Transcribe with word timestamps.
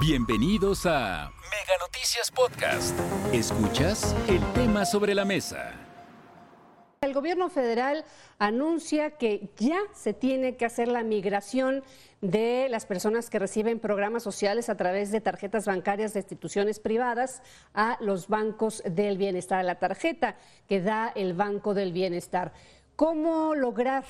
Bienvenidos 0.00 0.86
a 0.86 1.32
Mega 1.50 1.74
Noticias 1.80 2.30
Podcast. 2.30 2.96
Escuchas 3.32 4.14
el 4.28 4.40
tema 4.52 4.84
sobre 4.84 5.12
la 5.12 5.24
mesa. 5.24 5.72
El 7.00 7.12
gobierno 7.12 7.48
federal 7.48 8.04
anuncia 8.38 9.10
que 9.18 9.50
ya 9.56 9.80
se 9.94 10.14
tiene 10.14 10.56
que 10.56 10.66
hacer 10.66 10.86
la 10.86 11.02
migración 11.02 11.82
de 12.20 12.68
las 12.70 12.86
personas 12.86 13.28
que 13.28 13.40
reciben 13.40 13.80
programas 13.80 14.22
sociales 14.22 14.68
a 14.68 14.76
través 14.76 15.10
de 15.10 15.20
tarjetas 15.20 15.66
bancarias 15.66 16.12
de 16.12 16.20
instituciones 16.20 16.78
privadas 16.78 17.42
a 17.74 17.96
los 18.00 18.28
bancos 18.28 18.84
del 18.84 19.18
bienestar, 19.18 19.58
a 19.58 19.64
la 19.64 19.80
tarjeta 19.80 20.36
que 20.68 20.80
da 20.80 21.08
el 21.08 21.34
Banco 21.34 21.74
del 21.74 21.92
Bienestar. 21.92 22.52
¿Cómo 22.94 23.56
lograr 23.56 24.04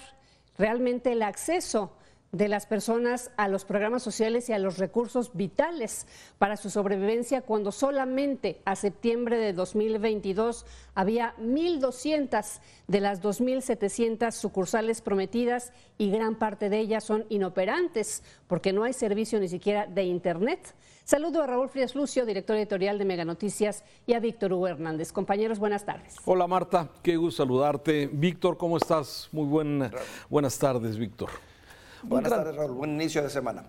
realmente 0.59 1.13
el 1.13 1.23
acceso 1.23 1.98
de 2.33 2.49
las 2.49 2.67
personas 2.67 3.31
a 3.37 3.49
los 3.49 3.65
programas 3.65 4.03
sociales 4.03 4.49
y 4.49 4.53
a 4.53 4.59
los 4.59 4.79
recursos 4.79 5.31
vitales 5.35 6.07
para 6.39 6.57
su 6.57 6.69
sobrevivencia 6.69 7.41
cuando 7.41 7.73
solamente 7.73 8.61
a 8.67 8.77
septiembre 8.77 9.39
de 9.39 9.55
2022 9.55 10.67
había 10.95 11.35
1.200 11.39 12.61
de 12.87 13.01
las 13.01 13.23
2.700 13.23 14.33
sucursales 14.33 15.01
prometidas 15.01 15.73
y 15.97 16.11
gran 16.11 16.35
parte 16.35 16.69
de 16.69 16.79
ellas 16.81 17.05
son 17.05 17.25
inoperantes 17.31 18.23
porque 18.47 18.73
no 18.73 18.85
hay 18.85 18.93
servicio 18.93 19.41
ni 19.41 19.49
siquiera 19.49 19.87
de 19.87 20.05
Internet. 20.05 20.75
Saludo 21.05 21.43
a 21.43 21.47
Raúl 21.47 21.71
Frías 21.71 21.95
Lucio, 21.95 22.27
director 22.27 22.55
editorial 22.57 22.99
de 22.99 23.07
Mega 23.07 23.25
Noticias, 23.25 23.83
y 24.07 24.13
a 24.13 24.21
Víctor 24.21 24.53
Hugo 24.53 24.69
Hernández. 24.69 25.11
Compañeros, 25.11 25.59
buenas 25.59 25.87
tardes. 25.87 26.17
Hola 26.27 26.47
Marta, 26.47 26.91
qué 27.03 27.17
gusto 27.17 27.43
saludarte. 27.43 28.11
Víctor, 28.13 28.59
¿cómo 28.59 28.77
estás? 28.77 29.31
Muy 29.33 29.47
buen, 29.47 29.91
buenas 30.29 30.59
tardes, 30.59 30.99
Víctor. 30.99 31.31
Buenas 32.03 32.31
tardes, 32.31 32.55
Raúl. 32.55 32.73
Buen 32.73 32.93
inicio 32.93 33.23
de 33.23 33.31
semana. 33.31 33.65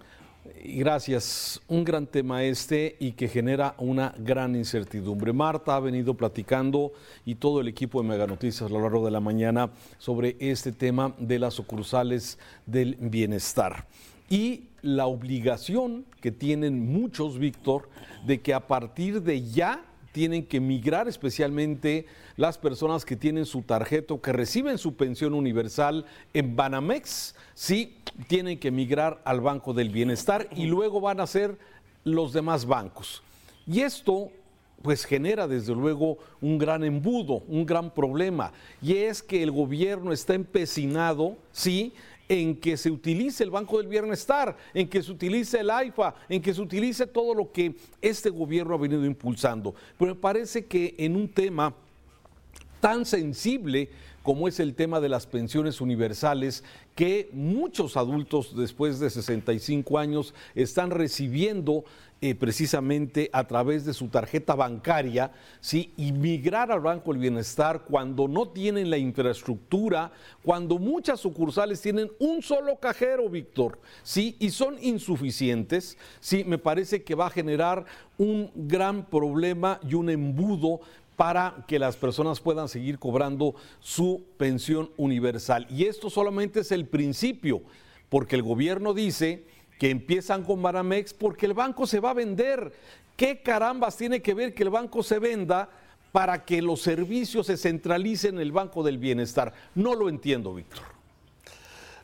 Gracias. 0.63 1.61
Un 1.67 1.83
gran 1.83 2.07
tema 2.07 2.43
este 2.43 2.95
y 2.99 3.11
que 3.11 3.27
genera 3.27 3.75
una 3.77 4.13
gran 4.17 4.55
incertidumbre. 4.55 5.33
Marta 5.33 5.75
ha 5.75 5.79
venido 5.79 6.13
platicando 6.15 6.93
y 7.25 7.35
todo 7.35 7.61
el 7.61 7.67
equipo 7.67 8.01
de 8.01 8.07
Mega 8.07 8.25
Noticias 8.25 8.69
a 8.69 8.73
lo 8.73 8.81
largo 8.81 9.05
de 9.05 9.11
la 9.11 9.19
mañana 9.19 9.69
sobre 9.97 10.37
este 10.39 10.71
tema 10.71 11.13
de 11.17 11.39
las 11.39 11.53
sucursales 11.55 12.39
del 12.65 12.95
bienestar 12.99 13.85
y 14.29 14.69
la 14.81 15.07
obligación 15.07 16.05
que 16.21 16.31
tienen 16.31 16.93
muchos, 16.93 17.37
Víctor, 17.37 17.89
de 18.25 18.41
que 18.41 18.53
a 18.53 18.65
partir 18.67 19.21
de 19.21 19.43
ya 19.43 19.83
tienen 20.11 20.45
que 20.45 20.59
migrar 20.59 21.07
especialmente 21.07 22.05
las 22.35 22.57
personas 22.57 23.05
que 23.05 23.15
tienen 23.15 23.45
su 23.45 23.61
tarjeta 23.61 24.13
o 24.13 24.21
que 24.21 24.33
reciben 24.33 24.77
su 24.77 24.95
pensión 24.95 25.33
universal 25.33 26.05
en 26.33 26.55
Banamex, 26.55 27.35
sí, 27.53 27.98
tienen 28.27 28.59
que 28.59 28.71
migrar 28.71 29.21
al 29.23 29.41
Banco 29.41 29.73
del 29.73 29.89
Bienestar 29.89 30.47
y 30.55 30.65
luego 30.65 31.01
van 31.01 31.19
a 31.19 31.27
ser 31.27 31.57
los 32.03 32.33
demás 32.33 32.65
bancos. 32.65 33.21
Y 33.65 33.81
esto 33.81 34.31
pues 34.81 35.05
genera 35.05 35.47
desde 35.47 35.75
luego 35.75 36.17
un 36.41 36.57
gran 36.57 36.83
embudo, 36.83 37.43
un 37.47 37.65
gran 37.65 37.93
problema, 37.93 38.53
y 38.81 38.95
es 38.95 39.21
que 39.21 39.43
el 39.43 39.51
gobierno 39.51 40.13
está 40.13 40.35
empecinado, 40.35 41.35
sí, 41.51 41.93
en 42.29 42.55
que 42.55 42.77
se 42.77 42.91
utilice 42.91 43.43
el 43.43 43.49
Banco 43.49 43.79
del 43.79 43.87
Bienestar, 43.87 44.55
en 44.73 44.87
que 44.87 45.01
se 45.01 45.11
utilice 45.11 45.59
el 45.59 45.69
AIFA, 45.69 46.13
en 46.29 46.41
que 46.41 46.53
se 46.53 46.61
utilice 46.61 47.07
todo 47.07 47.33
lo 47.33 47.51
que 47.51 47.75
este 48.01 48.29
gobierno 48.29 48.75
ha 48.75 48.77
venido 48.77 49.03
impulsando. 49.03 49.73
Pero 49.97 50.13
me 50.13 50.21
parece 50.21 50.65
que 50.65 50.93
en 50.97 51.15
un 51.15 51.27
tema 51.27 51.73
tan 52.79 53.05
sensible 53.05 53.89
como 54.23 54.47
es 54.47 54.59
el 54.59 54.75
tema 54.75 54.99
de 54.99 55.09
las 55.09 55.25
pensiones 55.25 55.81
universales, 55.81 56.63
que 56.95 57.29
muchos 57.33 57.97
adultos 57.97 58.55
después 58.55 58.99
de 58.99 59.09
65 59.09 59.97
años 59.97 60.33
están 60.55 60.91
recibiendo 60.91 61.83
eh, 62.21 62.35
precisamente 62.35 63.29
a 63.31 63.47
través 63.47 63.85
de 63.85 63.93
su 63.93 64.09
tarjeta 64.09 64.53
bancaria, 64.53 65.31
¿sí? 65.61 65.93
y 65.95 66.11
migrar 66.11 66.69
al 66.69 66.81
Banco 66.81 67.13
del 67.13 67.21
Bienestar 67.21 67.85
cuando 67.85 68.27
no 68.27 68.49
tienen 68.49 68.89
la 68.89 68.97
infraestructura, 68.97 70.11
cuando 70.43 70.77
muchas 70.77 71.21
sucursales 71.21 71.79
tienen 71.79 72.11
un 72.19 72.41
solo 72.41 72.75
cajero, 72.75 73.29
Víctor, 73.29 73.79
¿sí? 74.03 74.35
y 74.37 74.49
son 74.49 74.75
insuficientes, 74.81 75.97
¿sí? 76.19 76.43
me 76.43 76.57
parece 76.57 77.03
que 77.03 77.15
va 77.15 77.27
a 77.27 77.31
generar 77.31 77.85
un 78.17 78.51
gran 78.53 79.05
problema 79.05 79.79
y 79.89 79.93
un 79.93 80.09
embudo 80.09 80.81
para 81.19 81.65
que 81.67 81.79
las 81.79 81.97
personas 81.97 82.39
puedan 82.39 82.69
seguir 82.69 82.97
cobrando 82.97 83.53
su 83.81 84.23
pensión 84.37 84.89
universal. 84.95 85.67
Y 85.69 85.83
esto 85.83 86.09
solamente 86.09 86.61
es 86.61 86.71
el 86.71 86.85
principio, 86.87 87.61
porque 88.07 88.37
el 88.37 88.41
gobierno 88.41 88.93
dice 88.93 89.43
que 89.77 89.89
empiezan 89.89 90.45
con 90.45 90.61
Banamex 90.61 91.13
porque 91.13 91.45
el 91.45 91.53
banco 91.53 91.85
se 91.85 91.99
va 91.99 92.11
a 92.11 92.13
vender. 92.13 92.71
¿Qué 93.17 93.41
carambas 93.41 93.97
tiene 93.97 94.21
que 94.21 94.33
ver 94.33 94.53
que 94.53 94.63
el 94.63 94.69
banco 94.69 95.03
se 95.03 95.19
venda 95.19 95.67
para 96.13 96.45
que 96.45 96.61
los 96.61 96.81
servicios 96.83 97.47
se 97.47 97.57
centralicen 97.57 98.35
en 98.35 98.41
el 98.41 98.53
Banco 98.53 98.81
del 98.81 98.97
Bienestar? 98.97 99.51
No 99.75 99.95
lo 99.95 100.07
entiendo, 100.07 100.53
Víctor. 100.53 100.85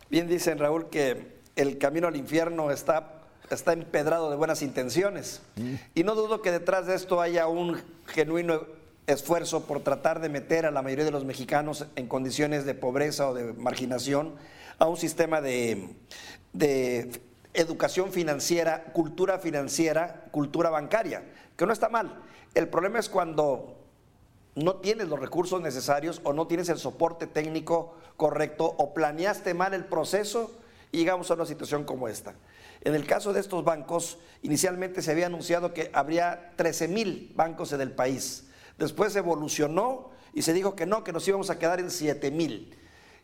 Bien 0.09 0.27
dicen, 0.27 0.59
Raúl, 0.59 0.89
que 0.89 1.37
el 1.55 1.77
camino 1.77 2.09
al 2.09 2.17
infierno 2.17 2.69
está, 2.69 3.21
está 3.49 3.71
empedrado 3.71 4.29
de 4.29 4.35
buenas 4.35 4.61
intenciones. 4.61 5.41
Mm. 5.55 5.75
Y 5.95 6.03
no 6.03 6.15
dudo 6.15 6.41
que 6.41 6.51
detrás 6.51 6.85
de 6.85 6.95
esto 6.95 7.21
haya 7.21 7.47
un 7.47 7.81
genuino 8.07 8.83
esfuerzo 9.07 9.65
por 9.65 9.81
tratar 9.81 10.19
de 10.19 10.29
meter 10.29 10.65
a 10.65 10.71
la 10.71 10.81
mayoría 10.81 11.05
de 11.05 11.11
los 11.11 11.25
mexicanos 11.25 11.85
en 11.95 12.07
condiciones 12.07 12.65
de 12.65 12.73
pobreza 12.73 13.29
o 13.29 13.33
de 13.33 13.53
marginación 13.53 14.35
a 14.79 14.87
un 14.87 14.97
sistema 14.97 15.41
de, 15.41 15.95
de 16.53 17.21
educación 17.53 18.11
financiera, 18.11 18.85
cultura 18.85 19.39
financiera, 19.39 20.25
cultura 20.31 20.69
bancaria, 20.69 21.23
que 21.55 21.65
no 21.65 21.73
está 21.73 21.89
mal. 21.89 22.21
El 22.53 22.67
problema 22.67 22.99
es 22.99 23.09
cuando 23.09 23.75
no 24.55 24.75
tienes 24.77 25.07
los 25.07 25.19
recursos 25.19 25.61
necesarios 25.61 26.21
o 26.23 26.33
no 26.33 26.47
tienes 26.47 26.69
el 26.69 26.77
soporte 26.77 27.27
técnico 27.27 27.95
correcto 28.17 28.65
o 28.77 28.93
planeaste 28.93 29.53
mal 29.53 29.73
el 29.73 29.85
proceso 29.85 30.51
y 30.91 30.99
llegamos 30.99 31.29
a 31.29 31.33
una 31.33 31.45
situación 31.45 31.83
como 31.83 32.07
esta. 32.07 32.35
En 32.81 32.95
el 32.95 33.05
caso 33.05 33.33
de 33.33 33.41
estos 33.41 33.63
bancos, 33.63 34.17
inicialmente 34.43 35.01
se 35.01 35.11
había 35.11 35.25
anunciado 35.25 35.73
que 35.73 35.89
habría 35.93 36.53
13 36.55 36.87
mil 36.87 37.33
bancos 37.35 37.73
en 37.73 37.81
el 37.81 37.91
país. 37.91 38.45
Después 38.77 39.15
evolucionó 39.15 40.11
y 40.33 40.41
se 40.41 40.53
dijo 40.53 40.75
que 40.75 40.85
no, 40.85 41.03
que 41.03 41.13
nos 41.13 41.27
íbamos 41.27 41.49
a 41.49 41.57
quedar 41.57 41.79
en 41.79 41.89
7 41.89 42.31
mil. 42.31 42.75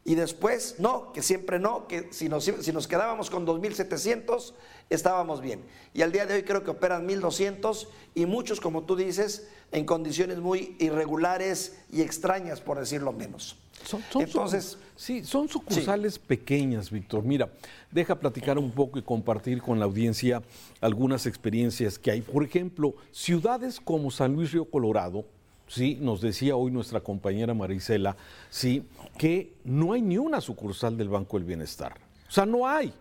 Y 0.03 0.15
después, 0.15 0.75
no, 0.79 1.13
que 1.13 1.21
siempre 1.21 1.59
no, 1.59 1.87
que 1.87 2.07
si 2.11 2.27
nos, 2.27 2.45
si 2.45 2.71
nos 2.71 2.87
quedábamos 2.87 3.29
con 3.29 3.45
2.700, 3.45 4.53
estábamos 4.89 5.41
bien. 5.41 5.61
Y 5.93 6.01
al 6.01 6.11
día 6.11 6.25
de 6.25 6.33
hoy 6.33 6.43
creo 6.43 6.63
que 6.63 6.71
operan 6.71 7.07
1.200 7.07 7.87
y 8.15 8.25
muchos, 8.25 8.59
como 8.59 8.83
tú 8.83 8.95
dices, 8.95 9.47
en 9.71 9.85
condiciones 9.85 10.39
muy 10.39 10.75
irregulares 10.79 11.77
y 11.91 12.01
extrañas, 12.01 12.61
por 12.61 12.79
decirlo 12.79 13.13
menos. 13.13 13.57
Son, 13.85 14.03
Entonces, 14.15 14.77
sí, 14.95 15.23
son 15.23 15.49
sucursales 15.49 16.17
pequeñas, 16.17 16.89
Víctor. 16.89 17.23
Mira, 17.23 17.49
deja 17.91 18.19
platicar 18.19 18.57
un 18.57 18.71
poco 18.71 18.99
y 18.99 19.01
compartir 19.01 19.61
con 19.61 19.79
la 19.79 19.85
audiencia 19.85 20.41
algunas 20.81 21.25
experiencias 21.25 21.97
que 21.97 22.11
hay. 22.11 22.21
Por 22.21 22.43
ejemplo, 22.43 22.95
ciudades 23.11 23.79
como 23.79 24.11
San 24.11 24.33
Luis 24.33 24.51
Río 24.51 24.65
Colorado, 24.65 25.25
sí, 25.71 25.97
nos 26.01 26.19
decía 26.19 26.55
hoy 26.55 26.69
nuestra 26.69 26.99
compañera 26.99 27.53
Marisela, 27.53 28.17
sí, 28.49 28.85
que 29.17 29.53
no 29.63 29.93
hay 29.93 30.01
ni 30.01 30.17
una 30.17 30.41
sucursal 30.41 30.97
del 30.97 31.07
Banco 31.07 31.37
del 31.37 31.45
Bienestar. 31.47 31.93
O 32.27 32.31
sea, 32.31 32.45
no 32.45 32.67
hay. 32.67 32.93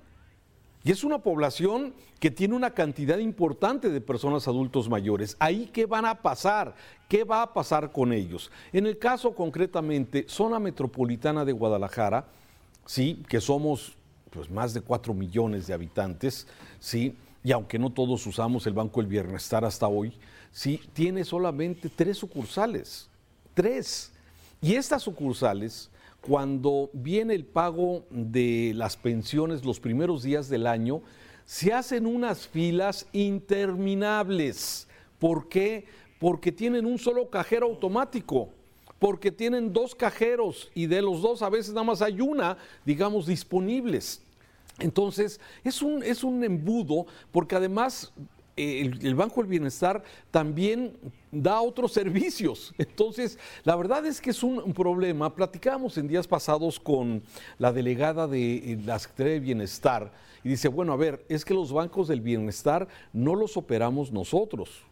Y 0.84 0.92
es 0.92 1.02
una 1.02 1.18
población 1.18 1.92
que 2.20 2.30
tiene 2.30 2.54
una 2.54 2.70
cantidad 2.70 3.18
importante 3.18 3.90
de 3.90 4.00
personas 4.00 4.46
adultos 4.46 4.88
mayores. 4.88 5.36
¿Ahí 5.40 5.68
qué 5.72 5.84
van 5.84 6.06
a 6.06 6.22
pasar? 6.22 6.74
¿Qué 7.08 7.24
va 7.24 7.42
a 7.42 7.52
pasar 7.52 7.90
con 7.90 8.12
ellos? 8.12 8.50
En 8.72 8.86
el 8.86 8.98
caso 8.98 9.34
concretamente, 9.34 10.24
zona 10.28 10.60
metropolitana 10.60 11.44
de 11.44 11.52
Guadalajara, 11.52 12.26
sí, 12.86 13.22
que 13.28 13.40
somos 13.40 13.96
pues, 14.30 14.48
más 14.48 14.72
de 14.72 14.80
4 14.80 15.12
millones 15.12 15.66
de 15.66 15.74
habitantes, 15.74 16.46
sí, 16.78 17.16
y 17.42 17.52
aunque 17.52 17.78
no 17.78 17.90
todos 17.90 18.24
usamos 18.26 18.66
el 18.66 18.74
Banco 18.74 19.00
del 19.00 19.08
Bienestar 19.08 19.64
hasta 19.64 19.88
hoy, 19.88 20.12
sí, 20.50 20.80
tiene 20.92 21.24
solamente 21.24 21.88
tres 21.88 22.18
sucursales, 22.18 23.08
tres. 23.54 24.12
Y 24.60 24.74
estas 24.74 25.02
sucursales, 25.02 25.90
cuando 26.20 26.90
viene 26.92 27.34
el 27.34 27.44
pago 27.44 28.04
de 28.10 28.72
las 28.74 28.96
pensiones 28.96 29.64
los 29.64 29.80
primeros 29.80 30.22
días 30.22 30.48
del 30.48 30.66
año, 30.66 31.02
se 31.44 31.72
hacen 31.72 32.06
unas 32.06 32.46
filas 32.46 33.06
interminables. 33.12 34.86
¿Por 35.18 35.48
qué? 35.48 35.86
Porque 36.18 36.52
tienen 36.52 36.86
un 36.86 36.98
solo 36.98 37.28
cajero 37.30 37.66
automático 37.66 38.50
porque 39.00 39.32
tienen 39.32 39.72
dos 39.72 39.94
cajeros 39.94 40.70
y 40.74 40.86
de 40.86 41.00
los 41.00 41.22
dos 41.22 41.40
a 41.40 41.48
veces 41.48 41.72
nada 41.72 41.84
más 41.84 42.02
hay 42.02 42.20
una, 42.20 42.58
digamos, 42.84 43.26
disponibles. 43.26 44.22
Entonces, 44.78 45.40
es 45.64 45.80
un, 45.80 46.02
es 46.02 46.22
un 46.22 46.44
embudo 46.44 47.06
porque 47.32 47.56
además 47.56 48.12
el, 48.56 49.14
Banco 49.14 49.40
del 49.40 49.50
Bienestar 49.50 50.02
también 50.30 50.96
da 51.30 51.60
otros 51.60 51.92
servicios. 52.00 52.74
Entonces, 52.78 53.38
la 53.64 53.76
verdad 53.76 54.04
es 54.06 54.20
que 54.20 54.30
es 54.30 54.42
un, 54.42 54.72
problema. 54.72 55.34
Platicábamos 55.34 55.96
en 55.98 56.08
días 56.08 56.26
pasados 56.26 56.78
con 56.78 57.22
la 57.58 57.72
delegada 57.72 58.26
de 58.26 58.72
eh, 58.72 58.78
la 58.84 58.98
Secretaría 58.98 59.34
de 59.34 59.40
Bienestar 59.40 60.12
y 60.42 60.48
dice, 60.50 60.68
bueno, 60.68 60.92
a 60.92 60.96
ver, 60.96 61.24
es 61.28 61.44
que 61.44 61.54
los 61.54 61.72
bancos 61.72 62.08
del 62.08 62.20
bienestar 62.20 62.88
no 63.12 63.34
los 63.34 63.56
operamos 63.56 64.10
nosotros. 64.10 64.82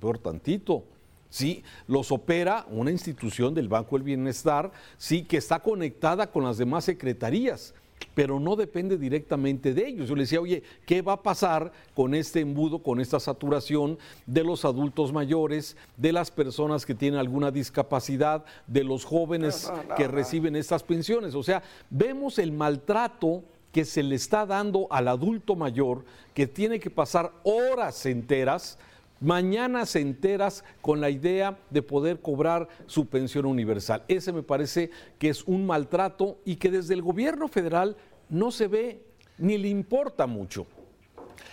Peor 0.00 0.18
tantito. 0.18 0.84
Sí, 1.28 1.64
los 1.86 2.12
opera 2.12 2.66
una 2.70 2.90
institución 2.90 3.52
del 3.52 3.68
Banco 3.68 3.96
del 3.96 4.04
Bienestar, 4.04 4.70
sí, 4.96 5.24
que 5.24 5.36
está 5.36 5.58
conectada 5.58 6.30
con 6.30 6.44
las 6.44 6.56
demás 6.56 6.84
secretarías 6.84 7.74
pero 8.14 8.40
no 8.40 8.56
depende 8.56 8.96
directamente 8.96 9.74
de 9.74 9.86
ellos. 9.86 10.08
Yo 10.08 10.14
le 10.14 10.22
decía, 10.22 10.40
oye, 10.40 10.62
¿qué 10.86 11.02
va 11.02 11.14
a 11.14 11.22
pasar 11.22 11.72
con 11.94 12.14
este 12.14 12.40
embudo, 12.40 12.82
con 12.82 13.00
esta 13.00 13.20
saturación 13.20 13.98
de 14.24 14.42
los 14.42 14.64
adultos 14.64 15.12
mayores, 15.12 15.76
de 15.96 16.12
las 16.12 16.30
personas 16.30 16.86
que 16.86 16.94
tienen 16.94 17.20
alguna 17.20 17.50
discapacidad, 17.50 18.44
de 18.66 18.84
los 18.84 19.04
jóvenes 19.04 19.70
que 19.96 20.08
reciben 20.08 20.56
estas 20.56 20.82
pensiones? 20.82 21.34
O 21.34 21.42
sea, 21.42 21.62
vemos 21.90 22.38
el 22.38 22.52
maltrato 22.52 23.44
que 23.70 23.84
se 23.84 24.02
le 24.02 24.14
está 24.14 24.46
dando 24.46 24.86
al 24.90 25.08
adulto 25.08 25.54
mayor 25.54 26.06
que 26.32 26.46
tiene 26.46 26.80
que 26.80 26.88
pasar 26.88 27.32
horas 27.44 28.06
enteras 28.06 28.78
mañanas 29.20 29.96
enteras 29.96 30.64
con 30.80 31.00
la 31.00 31.10
idea 31.10 31.58
de 31.70 31.82
poder 31.82 32.20
cobrar 32.20 32.68
su 32.86 33.06
pensión 33.06 33.46
universal. 33.46 34.04
Ese 34.08 34.32
me 34.32 34.42
parece 34.42 34.90
que 35.18 35.28
es 35.28 35.44
un 35.44 35.66
maltrato 35.66 36.38
y 36.44 36.56
que 36.56 36.70
desde 36.70 36.94
el 36.94 37.02
gobierno 37.02 37.48
federal 37.48 37.96
no 38.28 38.50
se 38.50 38.68
ve 38.68 39.02
ni 39.38 39.58
le 39.58 39.68
importa 39.68 40.26
mucho. 40.26 40.66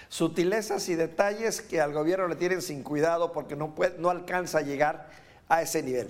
Sutilezas 0.09 0.89
y 0.89 0.95
detalles 0.95 1.61
que 1.61 1.81
al 1.81 1.93
gobierno 1.93 2.27
le 2.27 2.35
tienen 2.35 2.61
sin 2.61 2.83
cuidado 2.83 3.31
porque 3.31 3.55
no, 3.55 3.73
no 3.97 4.09
alcanza 4.09 4.59
a 4.59 4.61
llegar 4.61 5.09
a 5.49 5.61
ese 5.61 5.81
nivel. 5.81 6.07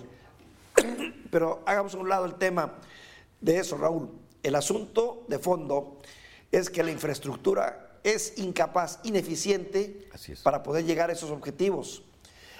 Pero 1.31 1.61
hagamos 1.65 1.95
a 1.95 1.97
un 1.97 2.09
lado 2.09 2.25
el 2.25 2.35
tema 2.35 2.73
de 3.39 3.59
eso, 3.59 3.77
Raúl. 3.77 4.09
El 4.41 4.55
asunto 4.55 5.23
de 5.29 5.39
fondo 5.39 6.01
es 6.51 6.69
que 6.69 6.83
la 6.83 6.91
infraestructura 6.91 7.82
es 8.03 8.37
incapaz, 8.37 8.99
ineficiente 9.03 10.07
para 10.43 10.63
poder 10.63 10.85
llegar 10.85 11.09
a 11.09 11.13
esos 11.13 11.31
objetivos. 11.31 12.03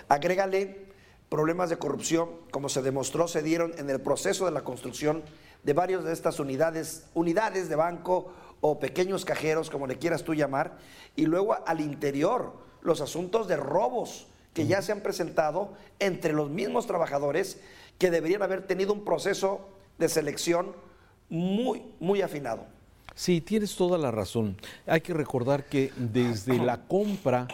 Agrégale 0.07 0.88
problemas 1.30 1.69
de 1.69 1.78
corrupción, 1.78 2.30
como 2.51 2.69
se 2.69 2.81
demostró, 2.81 3.28
se 3.28 3.42
dieron 3.42 3.74
en 3.78 3.90
el 3.90 4.00
proceso 4.00 4.45
de 4.45 4.51
la 4.51 4.63
construcción 4.63 5.24
de 5.63 5.74
varias 5.74 6.04
de 6.04 6.13
estas 6.13 6.40
unidades, 6.40 7.07
unidades 7.13 7.69
de 7.69 7.75
banco 7.75 8.31
o 8.62 8.80
pequeños 8.80 9.25
cajeros, 9.25 9.69
como 9.69 9.88
le 9.88 9.98
quieras 9.98 10.24
tú 10.24 10.34
llamar, 10.34 10.78
y 11.16 11.25
luego 11.25 11.57
al 11.66 11.81
interior 11.81 12.54
los 12.81 13.01
asuntos 13.01 13.48
de 13.48 13.57
robos 13.57 14.28
que 14.54 14.68
ya 14.68 14.81
se 14.81 14.92
han 14.92 15.01
presentado 15.01 15.74
entre 16.00 16.34
los 16.34 16.50
mismos 16.50 16.86
trabajadores 16.86 17.60
que 17.98 18.12
deberían 18.12 18.44
haber 18.44 18.68
tenido 18.68 18.94
un 18.94 19.04
proceso 19.04 19.69
de 19.98 20.10
selección 20.10 20.75
muy, 21.30 21.94
muy 22.00 22.22
afinado. 22.22 22.66
Sí, 23.15 23.42
tienes 23.42 23.75
toda 23.75 23.98
la 23.98 24.12
razón. 24.12 24.57
Hay 24.88 25.01
que 25.01 25.13
recordar 25.13 25.65
que 25.65 25.92
desde 25.98 26.57
la 26.57 26.81
compra 26.88 27.48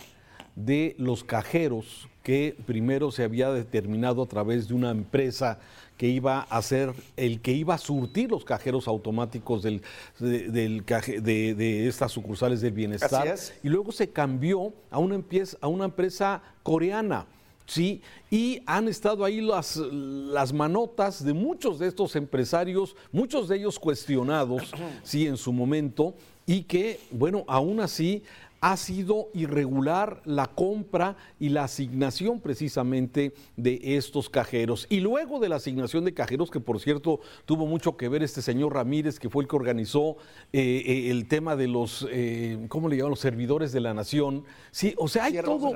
de 0.56 0.96
los 0.98 1.24
cajeros, 1.24 2.08
que 2.24 2.56
primero 2.66 3.12
se 3.12 3.24
había 3.24 3.52
determinado 3.52 4.24
a 4.24 4.28
través 4.28 4.68
de 4.68 4.74
una 4.74 4.92
empresa 4.92 5.60
que 5.98 6.08
iba 6.08 6.42
a 6.42 6.62
ser 6.62 6.94
el 7.18 7.42
que 7.42 7.52
iba 7.52 7.74
a 7.74 7.78
surtir 7.78 8.32
los 8.32 8.46
cajeros 8.46 8.88
automáticos 8.88 9.64
del, 9.64 9.82
de, 10.20 11.88
estas 11.88 12.12
sucursales 12.12 12.62
del 12.62 12.72
bienestar. 12.72 13.36
Y 13.64 13.70
luego 13.70 13.92
se 13.92 14.10
cambió 14.10 14.74
a 14.92 15.00
una, 15.00 15.22
a 15.62 15.68
una 15.68 15.86
empresa 15.86 16.42
coreana 16.64 17.26
¿sí? 17.70 18.02
Y 18.32 18.62
han 18.66 18.88
estado 18.88 19.24
ahí 19.24 19.42
las, 19.42 19.78
las 19.78 20.52
manotas 20.52 21.24
de 21.24 21.34
muchos 21.34 21.80
de 21.80 21.88
estos 21.88 22.16
empresarios, 22.16 22.96
muchos 23.12 23.48
de 23.48 23.58
ellos 23.58 23.80
cuestionados, 23.80 24.72
sí, 25.04 25.28
en 25.28 25.38
su 25.38 25.54
momento, 25.54 26.16
y 26.50 26.64
que, 26.64 27.00
bueno, 27.12 27.44
aún 27.48 27.80
así 27.80 28.24
ha 28.60 28.76
sido 28.76 29.30
irregular 29.36 30.20
la 30.26 30.48
compra 30.48 31.16
y 31.40 31.50
la 31.50 31.66
asignación 31.66 32.40
precisamente 32.40 33.36
de 33.56 33.80
estos 33.84 34.32
cajeros. 34.32 34.88
Y 34.90 35.00
luego 35.00 35.40
de 35.40 35.48
la 35.48 35.58
asignación 35.58 36.06
de 36.06 36.16
cajeros, 36.16 36.50
que 36.50 36.60
por 36.60 36.80
cierto 36.80 37.20
tuvo 37.46 37.68
mucho 37.68 37.98
que 37.98 38.10
ver 38.10 38.24
este 38.24 38.42
señor 38.42 38.74
Ramírez, 38.74 39.20
que 39.20 39.30
fue 39.30 39.44
el 39.44 39.48
que 39.48 39.58
organizó 39.58 40.18
eh, 40.52 40.82
eh, 40.88 41.12
el 41.12 41.28
tema 41.28 41.56
de 41.56 41.68
los, 41.68 42.08
eh, 42.10 42.66
¿cómo 42.68 42.90
le 42.90 42.98
llaman? 42.98 43.12
Los 43.12 43.20
servidores 43.20 43.72
de 43.72 43.82
la 43.82 43.94
nación. 43.94 44.44
Sí, 44.72 44.96
o 44.98 45.08
sea, 45.08 45.26
hay 45.26 45.40
todo, 45.44 45.72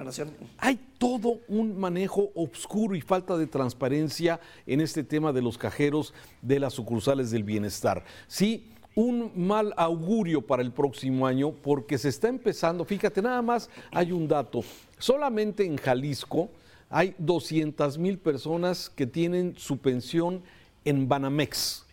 hay 0.58 0.80
todo 0.98 1.40
un 1.50 1.80
manejo 1.80 2.32
oscuro 2.34 2.96
y 2.96 3.02
falta 3.02 3.38
de 3.38 3.46
transparencia 3.46 4.40
en 4.66 4.82
este 4.82 5.04
tema 5.04 5.32
de 5.34 5.44
los 5.44 5.60
cajeros 5.60 6.16
de 6.42 6.60
las 6.60 6.74
sucursales 6.74 7.30
del 7.30 7.44
bienestar. 7.44 8.04
Sí, 8.26 8.72
un 8.96 9.32
mal 9.36 9.74
augurio 9.78 10.42
para 10.42 10.62
el 10.62 10.72
próximo 10.72 11.26
año 11.26 11.52
porque 11.52 11.98
se 11.98 12.10
está 12.10 12.28
empezando, 12.28 12.86
fíjate, 12.86 13.22
nada 13.22 13.42
más 13.42 13.70
hay 13.92 14.12
un 14.12 14.28
dato, 14.28 14.62
solamente 14.98 15.66
en 15.66 15.78
Jalisco 15.78 16.50
hay 16.90 17.16
200 17.18 17.98
mil 17.98 18.20
personas 18.20 18.90
que 18.90 19.08
tienen 19.08 19.56
su 19.58 19.80
pensión 19.80 20.44
en 20.86 21.08
Banamex 21.08 21.86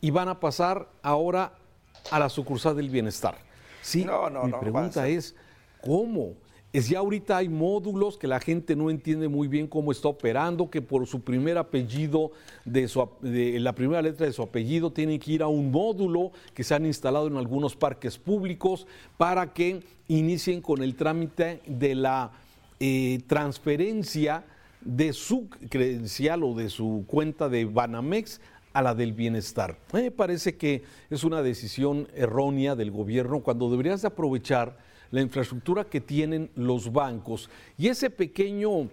y 0.00 0.10
van 0.10 0.28
a 0.28 0.40
pasar 0.40 0.88
ahora 1.02 1.54
a 2.10 2.18
la 2.18 2.28
sucursal 2.28 2.76
del 2.76 2.90
bienestar. 2.90 3.38
Sí, 3.80 4.04
no, 4.04 4.28
no, 4.28 4.44
mi 4.44 4.52
pregunta 4.52 5.08
es, 5.08 5.34
¿cómo? 5.80 6.34
Es 6.72 6.88
ya 6.88 7.00
ahorita 7.00 7.36
hay 7.36 7.50
módulos 7.50 8.16
que 8.16 8.26
la 8.26 8.40
gente 8.40 8.74
no 8.74 8.88
entiende 8.88 9.28
muy 9.28 9.46
bien 9.46 9.66
cómo 9.66 9.92
está 9.92 10.08
operando, 10.08 10.70
que 10.70 10.80
por 10.80 11.06
su 11.06 11.20
primer 11.20 11.58
apellido, 11.58 12.32
de, 12.64 12.88
su, 12.88 13.06
de 13.20 13.60
la 13.60 13.74
primera 13.74 14.00
letra 14.00 14.24
de 14.24 14.32
su 14.32 14.40
apellido, 14.40 14.90
tienen 14.90 15.20
que 15.20 15.32
ir 15.32 15.42
a 15.42 15.48
un 15.48 15.70
módulo 15.70 16.32
que 16.54 16.64
se 16.64 16.74
han 16.74 16.86
instalado 16.86 17.26
en 17.26 17.36
algunos 17.36 17.76
parques 17.76 18.16
públicos 18.16 18.86
para 19.18 19.52
que 19.52 19.82
inicien 20.08 20.62
con 20.62 20.82
el 20.82 20.94
trámite 20.94 21.60
de 21.66 21.94
la 21.94 22.32
eh, 22.80 23.20
transferencia 23.26 24.44
de 24.80 25.12
su 25.12 25.50
credencial 25.68 26.42
o 26.42 26.54
de 26.54 26.70
su 26.70 27.04
cuenta 27.06 27.50
de 27.50 27.66
Banamex 27.66 28.40
a 28.72 28.80
la 28.80 28.94
del 28.94 29.12
bienestar. 29.12 29.76
me 29.92 30.10
parece 30.10 30.56
que 30.56 30.82
es 31.10 31.22
una 31.22 31.42
decisión 31.42 32.08
errónea 32.14 32.74
del 32.76 32.90
gobierno 32.90 33.40
cuando 33.40 33.70
deberías 33.70 34.00
de 34.00 34.08
aprovechar 34.08 34.78
la 35.12 35.20
infraestructura 35.20 35.84
que 35.84 36.00
tienen 36.00 36.50
los 36.56 36.92
bancos 36.92 37.48
y 37.78 37.86
ese 37.86 38.10
pequeño 38.10 38.88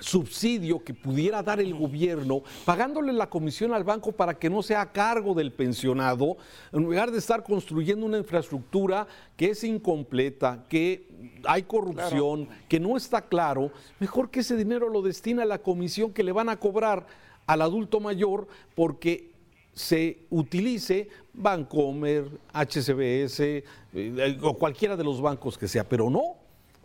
subsidio 0.00 0.82
que 0.82 0.94
pudiera 0.94 1.42
dar 1.42 1.60
el 1.60 1.74
gobierno, 1.74 2.42
pagándole 2.64 3.12
la 3.12 3.28
comisión 3.28 3.74
al 3.74 3.84
banco 3.84 4.12
para 4.12 4.38
que 4.38 4.48
no 4.48 4.62
sea 4.62 4.80
a 4.80 4.92
cargo 4.92 5.34
del 5.34 5.52
pensionado, 5.52 6.38
en 6.72 6.82
lugar 6.82 7.10
de 7.10 7.18
estar 7.18 7.42
construyendo 7.42 8.06
una 8.06 8.16
infraestructura 8.18 9.06
que 9.36 9.50
es 9.50 9.62
incompleta, 9.64 10.64
que 10.68 11.08
hay 11.44 11.64
corrupción, 11.64 12.48
que 12.68 12.80
no 12.80 12.96
está 12.96 13.22
claro, 13.22 13.70
mejor 13.98 14.30
que 14.30 14.40
ese 14.40 14.56
dinero 14.56 14.88
lo 14.88 15.02
destina 15.02 15.42
a 15.42 15.46
la 15.46 15.58
comisión 15.58 16.12
que 16.12 16.24
le 16.24 16.32
van 16.32 16.48
a 16.48 16.58
cobrar 16.58 17.06
al 17.46 17.60
adulto 17.60 18.00
mayor 18.00 18.46
porque 18.74 19.31
se 19.74 20.24
utilice 20.30 21.08
Bancomer, 21.32 22.24
HCBS 22.52 23.40
eh, 23.40 24.38
o 24.42 24.54
cualquiera 24.54 24.96
de 24.96 25.04
los 25.04 25.20
bancos 25.20 25.56
que 25.56 25.68
sea, 25.68 25.84
pero 25.84 26.10
no, 26.10 26.36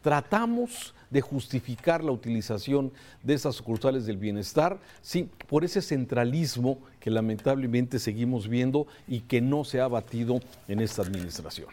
tratamos 0.01 0.93
de 1.09 1.21
justificar 1.21 2.03
la 2.03 2.11
utilización 2.11 2.91
de 3.23 3.33
esas 3.33 3.55
sucursales 3.55 4.05
del 4.05 4.17
bienestar, 4.17 4.79
sí, 5.01 5.29
por 5.47 5.63
ese 5.63 5.81
centralismo 5.81 6.79
que 6.99 7.09
lamentablemente 7.09 7.99
seguimos 7.99 8.47
viendo 8.47 8.87
y 9.07 9.21
que 9.21 9.41
no 9.41 9.63
se 9.63 9.79
ha 9.79 9.87
batido 9.87 10.39
en 10.67 10.79
esta 10.79 11.01
administración. 11.01 11.69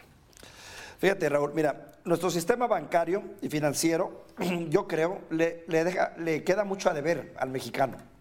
Fíjate, 0.99 1.27
Raúl, 1.27 1.51
mira, 1.53 1.93
nuestro 2.05 2.29
sistema 2.29 2.67
bancario 2.67 3.23
y 3.41 3.49
financiero, 3.49 4.25
yo 4.69 4.87
creo, 4.87 5.21
le, 5.29 5.63
deja, 5.67 6.13
le 6.17 6.43
queda 6.43 6.63
mucho 6.63 6.89
a 6.89 6.93
deber 6.93 7.33
al 7.37 7.49
mexicano 7.49 8.14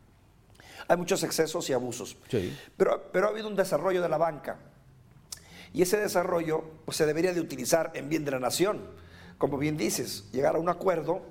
hay 0.89 0.97
muchos 0.97 1.23
excesos 1.23 1.69
y 1.71 1.73
abusos. 1.73 2.17
Pero, 2.77 3.11
pero 3.13 3.27
ha 3.27 3.31
habido 3.31 3.49
un 3.49 3.57
desarrollo 3.57 4.03
de 4.03 4.09
la 4.09 4.19
banca. 4.19 4.59
Y 5.73 5.83
ese 5.83 5.99
desarrollo 5.99 6.65
pues, 6.85 6.97
se 6.97 7.07
debería 7.07 7.33
de 7.33 7.41
utilizar 7.41 7.91
en 7.95 8.09
bien 8.09 8.25
de 8.25 8.31
la 8.31 8.39
nación. 8.39 8.81
Como 9.39 9.59
bien 9.59 9.77
dices, 9.77 10.31
llegar 10.33 10.57
a 10.57 10.59
un 10.59 10.69
acuerdo 10.69 11.23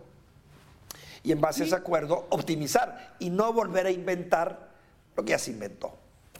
y 1.24 1.32
en 1.32 1.40
base 1.40 1.64
a 1.64 1.66
ese 1.66 1.76
acuerdo 1.76 2.28
optimizar 2.30 3.16
y 3.20 3.30
no 3.30 3.54
volver 3.54 3.86
a 3.86 3.92
inventar 3.92 4.74
lo 5.16 5.24
que 5.24 5.32
ya 5.32 5.40
se 5.40 5.52
inventó. 5.52 5.98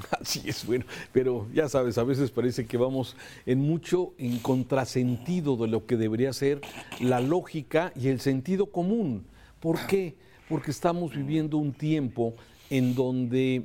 Así 0.22 0.42
es, 0.46 0.66
bueno, 0.66 0.86
pero 1.12 1.48
ya 1.54 1.70
sabes, 1.70 1.98
a 1.98 2.04
veces 2.04 2.32
parece 2.32 2.66
que 2.66 2.78
vamos 2.78 3.16
en 3.46 3.60
mucho 3.60 4.14
en 4.18 4.40
contrasentido 4.40 5.56
de 5.56 5.68
lo 5.68 5.86
que 5.86 5.98
debería 5.98 6.34
ser 6.34 6.62
la 7.00 7.22
lógica 7.22 7.94
y 7.96 8.10
el 8.10 8.20
sentido 8.20 8.68
común. 8.68 9.26
¿Por 9.60 9.86
qué? 9.88 10.16
Porque 10.50 10.72
estamos 10.72 11.16
viviendo 11.16 11.58
un 11.58 11.74
tiempo 11.74 12.36
en 12.70 12.96
donde 12.96 13.64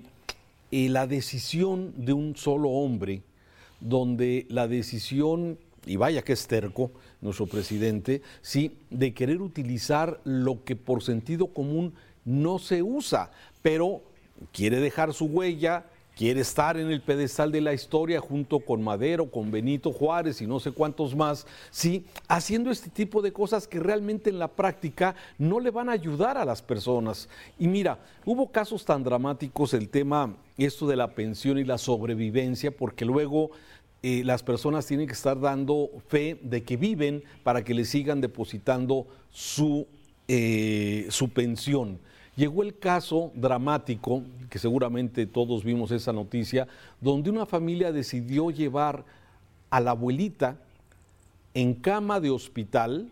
eh, 0.71 0.88
la 0.88 1.07
decisión 1.07 1.93
de 1.97 2.12
un 2.12 2.37
solo 2.37 2.71
hombre, 2.71 3.23
donde 3.81 4.47
la 4.49 4.69
decisión 4.69 5.59
y 5.87 5.97
vaya 5.97 6.23
que 6.23 6.35
es 6.35 6.47
terco 6.47 6.90
nuestro 7.21 7.47
presidente, 7.47 8.23
sí, 8.43 8.76
de 8.90 9.14
querer 9.14 9.40
utilizar 9.40 10.21
lo 10.25 10.62
que 10.64 10.76
por 10.76 11.02
sentido 11.02 11.49
común 11.49 11.95
no 12.25 12.59
se 12.59 12.83
usa, 12.83 13.31
pero 13.62 14.02
quiere 14.52 14.81
dejar 14.81 15.14
su 15.14 15.26
huella, 15.26 15.87
quiere 16.18 16.40
estar 16.40 16.76
en 16.76 16.90
el 16.90 17.00
pedestal 17.00 17.52
de 17.52 17.60
la 17.60 17.72
historia 17.72 18.18
junto 18.18 18.58
con 18.58 18.82
Madero, 18.82 19.30
con 19.30 19.52
Benito 19.52 19.92
Juárez 19.92 20.42
y 20.42 20.48
no 20.48 20.58
sé 20.58 20.72
cuántos 20.72 21.14
más, 21.14 21.46
sí, 21.70 22.06
haciendo 22.26 22.72
este 22.72 22.90
tipo 22.90 23.22
de 23.22 23.32
cosas 23.32 23.68
que 23.68 23.78
realmente 23.78 24.28
en 24.28 24.40
la 24.40 24.48
práctica 24.48 25.14
no 25.38 25.60
le 25.60 25.70
van 25.70 25.88
a 25.88 25.92
ayudar 25.92 26.37
a 26.37 26.44
las 26.44 26.60
personas. 26.60 27.28
Y 27.56 27.68
mira, 27.68 28.00
hubo 28.25 28.50
casos 28.50 28.84
tan 28.84 29.04
dramáticos 29.04 29.75
el 29.75 29.88
tema 29.90 30.34
esto 30.56 30.88
de 30.88 30.96
la 30.96 31.14
pensión 31.14 31.56
y 31.56 31.62
la 31.62 31.78
sobrevivencia, 31.78 32.76
porque 32.76 33.04
luego 33.04 33.52
eh, 34.02 34.22
las 34.25 34.42
personas 34.42 34.87
tienen 34.87 35.06
que 35.06 35.12
estar 35.12 35.38
dando 35.38 35.88
fe 36.08 36.37
de 36.42 36.64
que 36.64 36.76
viven 36.76 37.22
para 37.44 37.62
que 37.62 37.75
le 37.75 37.84
sigan 37.84 38.20
depositando 38.20 39.06
su, 39.30 39.87
eh, 40.26 41.06
su 41.10 41.28
pensión. 41.28 42.00
Llegó 42.38 42.62
el 42.62 42.78
caso 42.78 43.33
dramático, 43.35 44.23
que 44.49 44.61
seguramente 44.61 45.26
todos 45.26 45.64
vimos 45.64 45.90
esa 45.90 46.12
noticia, 46.12 46.68
donde 47.00 47.30
una 47.30 47.47
familia 47.47 47.90
decidió 47.90 48.52
llevar 48.52 49.04
a 49.71 49.80
la 49.80 49.90
abuelita 49.90 50.57
en 51.52 51.75
cama 51.75 52.21
de 52.21 52.30
hospital, 52.30 53.11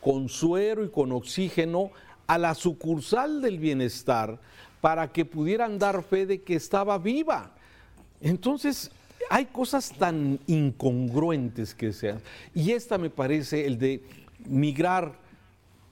con 0.00 0.28
suero 0.28 0.84
y 0.84 0.88
con 0.88 1.10
oxígeno, 1.10 1.90
a 2.28 2.38
la 2.38 2.54
sucursal 2.54 3.42
del 3.42 3.58
bienestar 3.58 4.38
para 4.80 5.10
que 5.10 5.24
pudieran 5.24 5.76
dar 5.76 6.04
fe 6.04 6.24
de 6.24 6.42
que 6.42 6.54
estaba 6.54 6.96
viva. 6.96 7.50
Entonces, 8.20 8.92
hay 9.30 9.46
cosas 9.46 9.92
tan 9.98 10.38
incongruentes 10.46 11.74
que 11.74 11.92
sean. 11.92 12.20
Y 12.54 12.70
esta 12.70 12.98
me 12.98 13.10
parece 13.10 13.66
el 13.66 13.78
de 13.78 14.04
migrar 14.46 15.18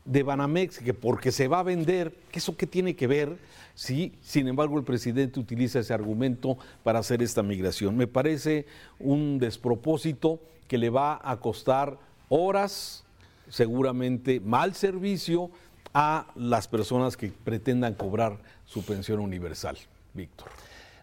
de 0.09 0.23
Banamex, 0.23 0.79
que 0.79 0.95
porque 0.95 1.31
se 1.31 1.49
va 1.49 1.61
a 1.61 1.63
vender, 1.63 2.15
¿qué 2.33 2.39
¿eso 2.39 2.57
qué 2.57 2.67
tiene 2.67 2.97
que 2.97 3.07
ver? 3.07 3.37
Sí, 3.75 4.15
sin 4.23 4.49
embargo, 4.49 4.79
el 4.79 4.85
presidente 4.85 5.39
utiliza 5.39 5.81
ese 5.81 5.93
argumento 5.93 6.57
para 6.83 6.99
hacer 6.99 7.23
esta 7.23 7.43
migración. 7.43 7.97
Me 7.97 8.07
parece 8.07 8.67
un 8.99 9.39
despropósito 9.39 10.41
que 10.67 10.79
le 10.79 10.89
va 10.89 11.21
a 11.23 11.37
costar 11.37 11.99
horas, 12.31 13.05
seguramente 13.51 14.41
mal 14.41 14.75
servicio 14.75 15.51
a 15.93 16.27
las 16.35 16.69
personas 16.69 17.17
que 17.17 17.29
pretendan 17.29 17.95
cobrar 17.95 18.39
su 18.65 18.83
pensión 18.85 19.21
universal. 19.21 19.77
Víctor. 20.15 20.49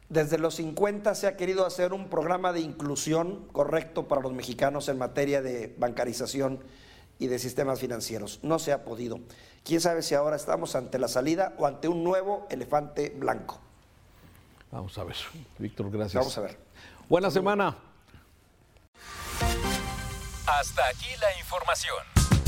Desde 0.09 0.37
los 0.37 0.55
50 0.55 1.13
se 1.15 1.27
ha 1.27 1.37
querido 1.37 1.65
hacer 1.65 1.93
un 1.93 2.09
programa 2.09 2.53
de 2.53 2.59
inclusión 2.59 3.45
correcto 3.51 4.07
para 4.07 4.21
los 4.21 4.33
mexicanos 4.33 4.89
en 4.89 4.97
materia 4.97 5.41
de 5.41 5.73
bancarización 5.77 6.59
y 7.19 7.27
de 7.27 7.39
sistemas 7.39 7.79
financieros. 7.79 8.39
No 8.43 8.59
se 8.59 8.71
ha 8.73 8.83
podido. 8.83 9.19
Quién 9.63 9.81
sabe 9.81 10.01
si 10.01 10.15
ahora 10.15 10.35
estamos 10.35 10.75
ante 10.75 10.99
la 10.99 11.07
salida 11.07 11.53
o 11.57 11.65
ante 11.65 11.87
un 11.87 12.03
nuevo 12.03 12.47
elefante 12.49 13.09
blanco. 13.09 13.59
Vamos 14.71 14.97
a 14.97 15.03
ver. 15.03 15.15
Víctor, 15.57 15.89
gracias. 15.89 16.15
Vamos 16.15 16.37
a 16.37 16.41
ver. 16.41 16.57
Buena 17.07 17.31
semana. 17.31 17.77
Hasta 20.47 20.87
aquí 20.87 21.07
la 21.19 21.39
información. 21.39 21.97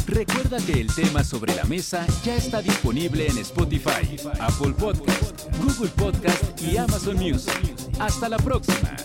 Recuerda 0.08 0.58
que 0.66 0.80
el 0.80 0.94
tema 0.94 1.24
sobre 1.24 1.54
la 1.54 1.66
mesa 1.66 2.06
ya 2.24 2.36
está 2.36 2.62
disponible 2.62 3.28
en 3.28 3.40
Spotify, 3.40 4.16
Apple 4.40 4.74
Podcast, 4.80 5.46
Google 5.58 5.90
Podcast 5.90 6.62
y 6.62 6.78
Amazon 6.78 7.18
Music. 7.18 7.76
Hasta 8.00 8.30
la 8.30 8.38
próxima. 8.38 8.96